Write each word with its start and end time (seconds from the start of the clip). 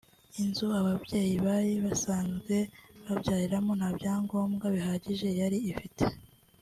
Inzu 0.41 0.65
ababyeyi 0.79 1.35
bari 1.45 1.73
basazwe 1.85 2.55
babyariramo 3.05 3.71
nta 3.79 3.89
byagombwa 3.97 4.65
bihagije 4.75 5.27
yari 5.39 5.57
ifite 5.71 6.03